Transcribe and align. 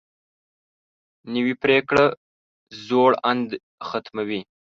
نوې 1.33 1.53
پریکړه 1.61 2.05
زوړ 2.85 3.11
اند 3.29 3.49
ختموي 3.87 4.41